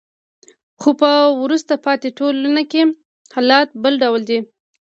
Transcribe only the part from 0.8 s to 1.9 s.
خو په وروسته